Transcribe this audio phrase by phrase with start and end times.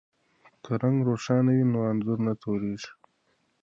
[0.63, 2.89] که رنګ روښانه وي نو انځور نه توریږي.